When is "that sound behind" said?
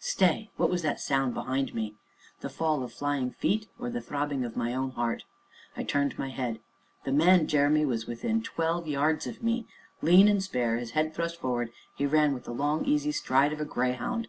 0.82-1.72